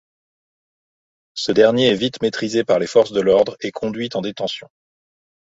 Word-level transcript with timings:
Ce 1.35 1.51
dernier 1.51 1.89
est 1.91 1.95
vite 1.95 2.23
maitrisé 2.23 2.63
par 2.63 2.79
les 2.79 2.87
forces 2.87 3.11
de 3.11 3.21
l'ordre 3.21 3.55
et 3.59 3.69
conduit 3.71 4.09
en 4.15 4.21
détention. 4.21 4.67